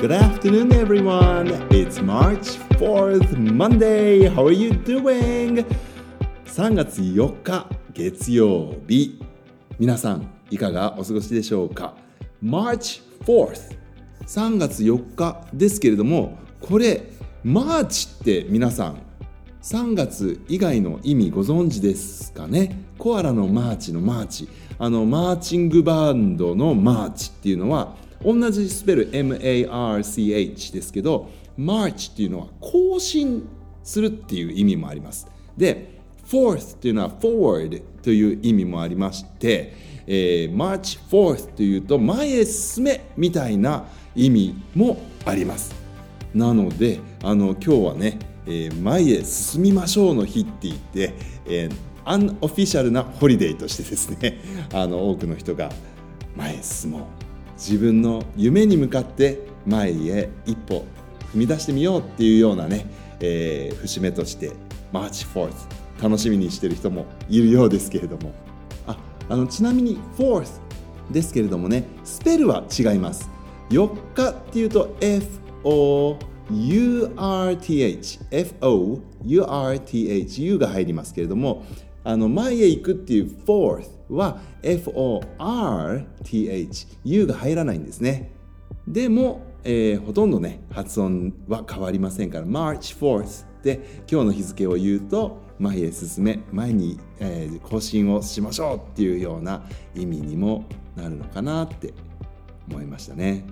[0.00, 1.48] Good afternoon, everyone.
[1.70, 4.28] It's March 4th, Monday.
[4.28, 5.64] How are you doing?
[6.46, 9.18] 3月4日、月曜日。
[9.78, 11.94] 皆さん、いかがお過ごしでしょうか
[12.42, 13.76] ?March 4th。
[14.26, 17.10] 3月4日ですけれども、これ、
[17.42, 18.96] マーチって皆さん、
[19.62, 22.84] 3月以外の意味ご存知ですかね？
[22.98, 24.48] コアラのマーチのマーチ。
[24.78, 33.46] あの、マーチングバンドのマーチっていうのは、同じスペル MARCH ですけど March っていうのは更新
[33.82, 35.28] するっていう意味もあります。
[35.56, 35.94] で
[36.26, 39.74] Fourth っていうのは Forward という意味もありまして、
[40.06, 43.84] えー、March Fourth というと前へ進めみたいな
[44.16, 45.74] 意味もあります。
[46.34, 51.14] なのであの今日はね、えー、前へ進みましょうの日って言って、
[51.46, 54.40] えー、アンオフィシャルなホリデーとしてですね
[54.72, 55.70] あの多くの人が
[56.36, 57.23] 前へ進もう。
[57.66, 60.84] 自分の夢に向かって前へ一歩
[61.32, 62.84] 踏み出してみようっていうようなね、
[63.20, 64.52] えー、節目として
[64.92, 65.50] マーチ 4th
[66.02, 68.32] 楽しみにしてる人もいるようですけれども。
[68.86, 68.98] あ
[69.30, 70.60] あのちなみに 4th
[71.10, 73.30] ですけれどもねスペルは違います。
[73.70, 76.28] 4日っていうと FOURTH
[79.30, 81.64] FOURTH U が入りますけれども
[82.04, 85.26] あの前へ行くっていう fourth は FORTH
[87.04, 88.32] U が入らないんですね。
[88.86, 99.62] でも、えー、ほとんどね発音は変わりませんから March 4th で今日の日付を言うと前へ進め前に、えー、更新をしましょうっていうような
[99.94, 101.94] 意味にもなるのかなって
[102.68, 103.44] 思いましたね。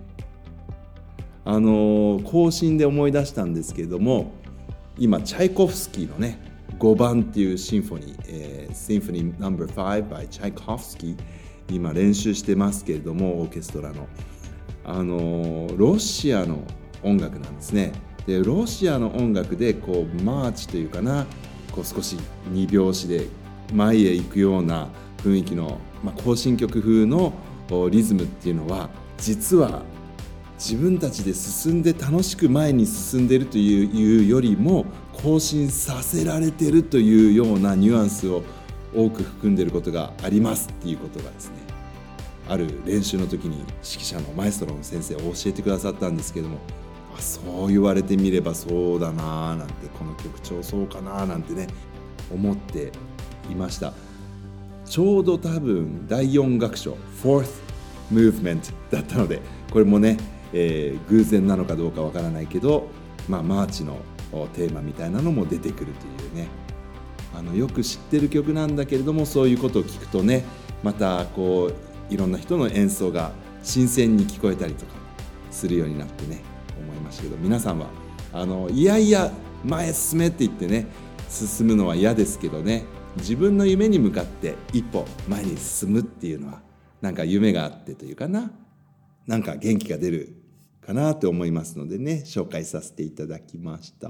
[1.44, 4.32] あのー、更新で思い出したんですけれども
[4.96, 6.38] 今チャイコフスキーのね
[6.82, 11.16] 5番っていうシンフォニー、えー、シンフォニー No.5 by チャイコフスキー
[11.70, 14.08] 今練習してますけれどもオーケストラの。
[14.84, 16.64] あのロシアの
[17.04, 17.92] 音楽なんですね。
[18.26, 21.24] でロシアの音楽でこうマーチというかな
[21.70, 22.16] こう少し
[22.52, 23.28] 2拍子で
[23.72, 24.88] 前へ行くような
[25.18, 27.32] 雰囲気の、まあ、行進曲風の
[27.92, 29.82] リズムっていうのは実は
[30.58, 38.42] 自分たちで進んで楽しく前に進んでいるというよりも更新させられてるというようなニュアンスを
[38.94, 41.56] 多く含んでることがありますっていうことがですね
[42.48, 46.58] ある練習の時に指揮者のマエストロの先生を教えてくださったんですけども
[47.16, 51.68] あそう言われてみればそうだなーなんてこの曲調そうかななんてね
[52.30, 52.92] 思って
[53.50, 53.92] いました。
[54.92, 57.48] ちょうど多分第4楽章 Fourth
[58.12, 59.40] Movement だったので
[59.70, 60.18] これもね、
[60.52, 62.88] えー、偶然なのかどうかわからないけど、
[63.26, 63.96] まあ、マーチの
[64.54, 66.48] テーマみたいなのも出てくるというね。
[67.34, 70.44] あのよく知ってる曲なんだけれどもそういうことを聞くとね
[70.82, 71.72] またこ
[72.10, 73.32] ういろんな人の演奏が
[73.62, 74.92] 新鮮に聞こえたりとか
[75.50, 76.42] するようになってね
[76.78, 77.86] 思いましたけど皆さんは
[78.32, 79.32] あのいやいや
[79.64, 80.86] 前進めって言ってね
[81.28, 82.84] 進むのは嫌ですけどね
[83.16, 86.60] 自分の夢に向かって一歩前に進むっていうのは
[87.00, 88.50] なんか夢があってというかな
[89.26, 90.41] なんか元気が出る
[90.84, 94.08] かなと思いますのでね紹介させていただきました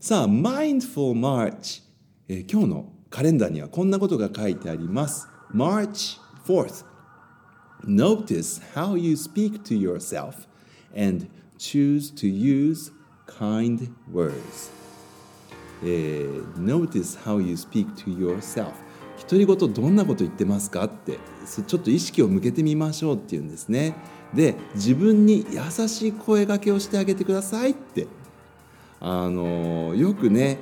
[0.00, 1.82] さあ Mindful March、
[2.28, 6.84] えー、今日のカレンダーにはこんなことが書いてあります March 4th
[7.84, 10.46] Notice how you speak to yourself
[10.94, 11.28] and
[11.58, 12.92] choose to use
[13.26, 14.70] kind words、
[15.84, 18.72] えー、Notice how you speak to yourself
[19.32, 21.18] 独り言どんなこと言ってますかって
[21.66, 23.94] ちょっと意識を向けてみましょうっていうんですね。
[24.34, 28.06] で自分に優しい声がけをしてあげてくださいって。
[29.04, 30.58] あのよくね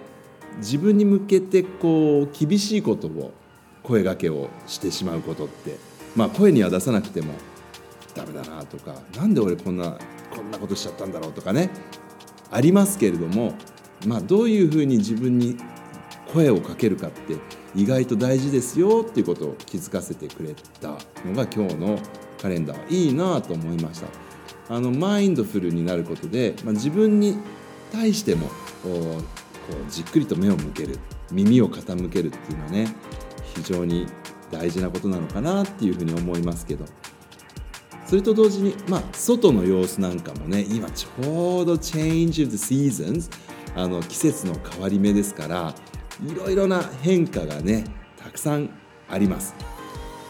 [0.58, 3.34] 自分に向けてこう厳しいことを
[3.82, 5.76] 声がけをしてしまうことって
[6.16, 7.34] まあ声には出さなくても
[8.14, 9.98] ダメだなとか何で俺こんな
[10.34, 11.68] こんなことしちゃったんだろうとかね
[12.50, 13.54] ありますけれども
[14.06, 15.58] まあどういうふうに自分に
[16.32, 17.36] 声をかけるかって
[17.74, 20.88] 意外と大事ですよっていうことを気づかせてくれた
[21.26, 21.98] のが今日の
[22.40, 22.88] カレンダー。
[22.88, 24.08] いいなと思いました。
[24.74, 27.36] あのマインドフルになることで、まあ、自分に
[27.92, 28.46] 対しても
[28.82, 30.98] こうじっくりと目を向ける
[31.32, 32.86] 耳を傾けるっていうのはね
[33.54, 34.06] 非常に
[34.50, 36.84] 大事なことなのかなっていうふうに思いますけど。
[38.06, 43.30] それと同時に、まあ、外の様子なんかもね今ちょうど Change of the Seasons
[43.76, 45.76] あの季節の変わり目ですから
[46.24, 47.84] いろいろな変化がね
[48.16, 48.70] たくさん
[49.08, 49.54] あります。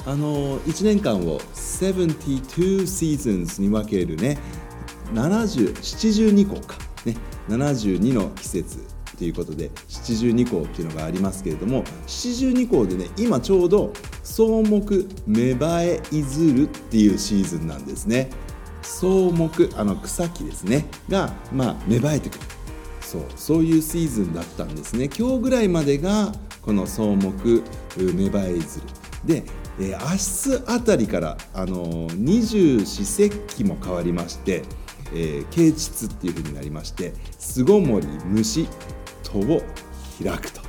[0.06, 4.38] あの1年間を72 seasons に分けるね
[5.12, 7.16] 70 72個か、ね、
[7.48, 8.78] 72の季節
[9.18, 18.30] ということで72項っていうのがありますけれども72項でね今ちょうど草木芽生えいずるっていうシーズンなんですね
[18.82, 22.40] 草木あの草木ですねが、まあ、芽生えてくる
[23.10, 25.08] そうそういうシーズンだったんですね。
[25.08, 27.62] 今日ぐらいまでがこの草木
[27.96, 28.86] 芽生えずる。
[29.24, 29.44] で、
[29.80, 34.62] えー、明日あたりからあの二十四節気も変わりまして
[35.12, 38.68] えー、蟄っていうふうになりまして巣ごもり虫
[39.24, 39.62] 戸を
[40.22, 40.60] 開くと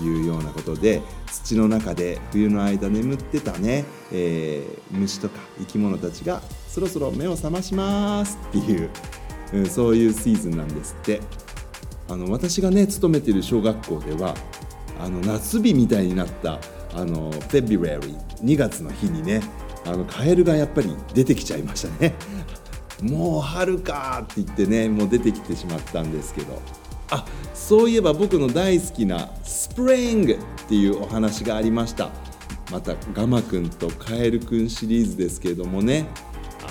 [0.00, 8.90] いうようなことで土の中で冬の間眠ってたね、えー、虫とか生き物たちがそろそろ目を覚ましますっていう、
[9.54, 11.41] うん、そういうシーズンなんですって。
[12.12, 14.34] あの私がね勤めてる小学校では
[15.00, 16.58] あの夏日みたいになった
[16.94, 18.00] あの February
[18.42, 19.40] 2月の日にね
[19.86, 22.14] あのカエルがやっぱり出てきちゃいましたね。
[23.02, 26.60] もう春かって言ってねもう出てきてしまったんですけど。
[27.10, 30.36] あそういえば僕の大好きなスプリングっ
[30.68, 32.10] ていうお話がありました。
[32.70, 36.06] またガマくんとカエルくんシリーズですけどもね。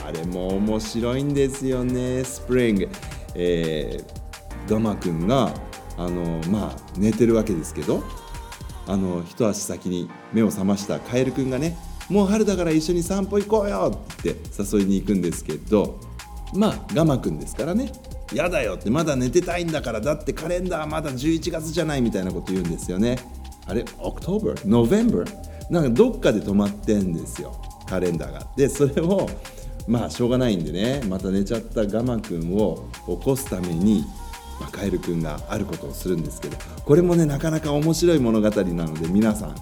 [0.05, 2.89] あれも面白いんですよねスプリング、
[3.35, 4.20] えー、
[4.67, 5.53] ガマくんが
[5.97, 8.03] あのまあ寝てるわけですけど
[8.87, 11.77] あの一足先に目を覚ましたカエルくんがね
[12.09, 15.99] もう春だから一緒に散歩行こうよって誘いに行くんですけど
[16.53, 17.91] まあガマくんですからね
[18.33, 23.17] 嫌だよってまだ寝てたいんだからだってカレンダーまだ11月じゃないみたいなこと言うんですよね。
[23.67, 24.55] あれ October?
[24.65, 25.25] November?
[25.69, 28.47] なんかどっかで止まってんですよカレンダーが。
[28.55, 29.29] でそれを
[29.87, 34.05] まあしょうがないんでねまた寝ちゃったガマくんを起こすために、
[34.61, 39.55] まあ、カエルくんがあることをするんですけどこれもねなかなか面白い物語なので皆さん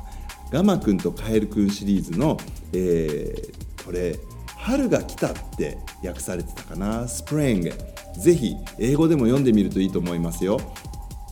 [0.52, 2.38] ガマくんとカエルくんシリーズの、
[2.74, 4.20] えー、これ
[4.58, 7.74] 春が来たって訳されてたかなスプリング。
[8.18, 10.60] ぜひ英語でも読んでみるといいと思いますよ。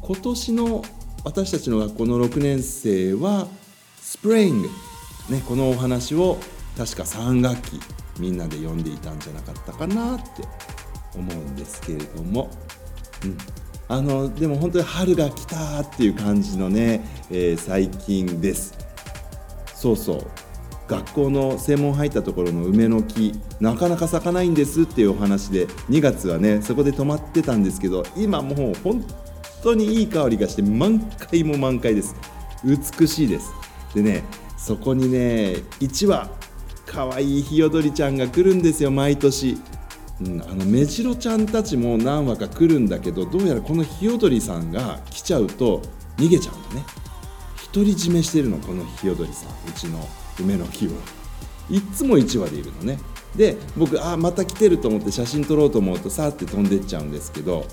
[0.02, 0.86] 今年の
[1.26, 3.48] 私たちの学校の6年生は
[4.00, 4.70] スプリング、
[5.30, 6.38] ね、このお話を
[6.78, 7.80] 確か3学期
[8.20, 10.44] みんなで読んでいたんじゃなかったかなって
[11.16, 12.50] 思うんですけれども、
[13.24, 13.38] うん、
[13.88, 18.78] あのでも本当に春が来たっていう感じのね、えー、最近です。
[19.74, 20.48] そうそう。
[20.88, 29.06] 学校の正門入ったところの梅の木なかなか咲かないんですっていうお話で2月はねそこで止まってたんですけど今もう本
[29.62, 31.00] 当にいい香りがして満
[31.30, 32.16] 開も満開です。
[32.64, 33.52] 美しいです。
[33.94, 34.24] でね
[34.58, 36.30] そこにね1羽
[36.86, 39.58] 可愛いひよどりちゃんが来るんですよ毎年、
[40.22, 45.82] うん、あのメジロちゃんたちも何羽か来るんだけどどうやらこのひよどりさんが来ちゃうと
[46.18, 46.86] 逃げちゃうのね。
[47.74, 49.50] 独り占めしてるのこのひよどりさん。
[49.70, 50.08] うちの
[50.40, 50.92] 梅の木を。
[51.70, 53.00] いっつも1羽でいるのね。
[53.36, 57.66] で僕あまた来てると思って写真撮ろうと思うとさーって飛んでっちゃうんですけど、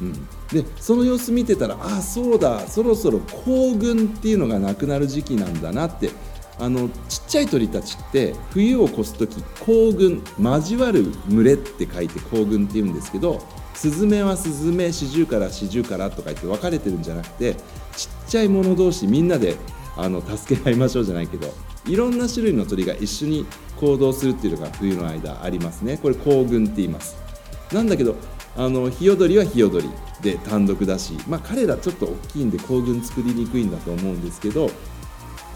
[0.00, 0.12] うん、
[0.48, 6.10] でその様子見てたらあそうだそろそろ行軍っていうのがなくなる時期なんだなって
[6.58, 13.40] あのちっちゃい鳥たちって冬を越す時行軍交わる群れって書いて行軍って言うんですけど
[13.74, 17.54] スズメはスズメシジュウカラシジュウカラとか言って分かれてるんじゃなくて
[17.96, 19.56] ちっちゃい者同士みんなで
[19.96, 21.52] あの助け合いましょうじゃないけど
[21.86, 23.46] いろんな種類の鳥が一緒に
[23.80, 25.98] 行動するっていうのが冬の間ありますね。
[25.98, 27.16] これ行軍って言います。
[27.72, 28.14] なんだけど
[28.56, 29.88] あのヒヨドリはヒヨドリ
[30.20, 34.70] で単独だし、まあ、彼らちょっと大きいんで行軍作りにくいんだと思うんですけど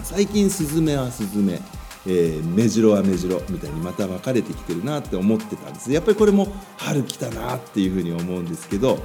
[0.02, 1.60] 最近スズメはスズメ、
[2.06, 8.98] えー、メジロはメジロみたいにまた分かれてきてるなって思ってたんですやっぱりこれも春来たなっていうふうに思うんですけど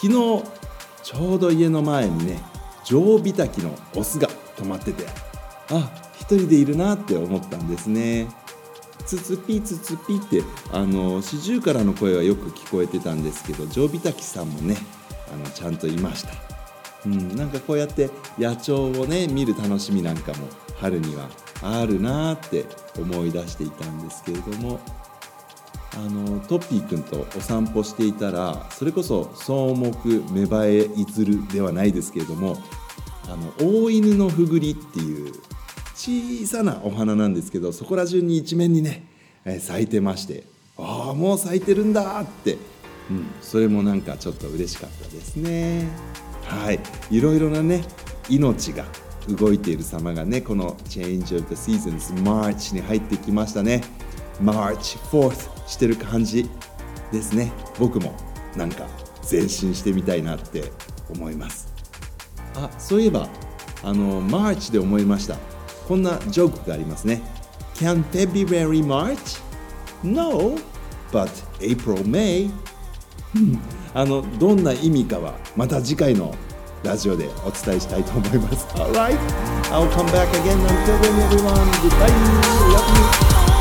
[0.00, 0.12] 昨日
[1.02, 2.40] ちょうど家の前にね
[2.84, 5.06] ジョウビタキのオスが止まってて
[5.70, 8.28] あ一人でいるなって思ったんですね。
[9.06, 14.76] つつぴつつぴってあの四十からの声はよく聞こえてたんですけどジョウビタキさんもね
[15.32, 16.47] あのちゃんといました。
[17.06, 20.48] うん、なんかこうやって野鳥をね見る楽しみなんかも
[20.80, 21.28] 春には
[21.62, 22.64] あるなって
[22.98, 24.80] 思い出していたんですけれども
[25.94, 32.58] あのトッピーくんとお散歩していたらそれこそ草木芽生えいずるではないですけれども
[33.26, 33.52] あの
[33.82, 35.32] 大犬のふぐりっていう
[35.94, 39.04] 小さなお花なんですけどそこら中に一面にね、
[39.60, 40.44] 咲いてまして
[40.78, 42.56] ああもう咲いてるんだって、
[43.10, 45.88] うん、それもなんかちょっと嬉しかったですね。
[46.44, 46.80] はい。
[47.10, 47.82] いろいろなね
[48.28, 48.84] 命が
[49.28, 53.82] 動いている様がねこの Change of the Seasons March に入ってきましたね。
[54.42, 56.48] March 4th してる感じ
[57.12, 57.52] ですね。
[57.78, 58.14] 僕も
[58.56, 58.86] なんか
[59.30, 60.70] 前進してみたいなって
[61.10, 61.68] 思います。
[62.54, 63.28] あそういえば
[63.82, 65.36] あの March で思いました。
[65.86, 67.22] こんなジョークがありますね。
[67.74, 69.40] Can February March?
[70.02, 70.58] No,
[71.12, 72.50] but April May
[73.94, 76.34] あのどんな意味かはまた次回の
[76.82, 78.66] ラジオでお伝えしたいと思います。
[78.74, 79.18] Alright,
[79.70, 81.70] I'll come back again until then everyone.
[81.82, 82.08] Goodbye.
[82.72, 83.57] Love you.